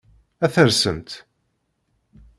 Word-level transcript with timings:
Ad 0.43 0.51
tersemt? 0.53 1.11